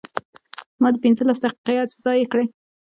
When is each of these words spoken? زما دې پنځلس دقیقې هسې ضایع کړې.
زما 0.77 0.87
دې 0.93 0.99
پنځلس 1.05 1.37
دقیقې 1.43 1.75
هسې 1.81 1.97
ضایع 2.05 2.25
کړې. 2.31 2.45